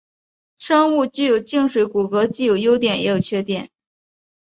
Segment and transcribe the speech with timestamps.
[0.57, 3.69] 生物具有静水骨骼既有优点也有缺点。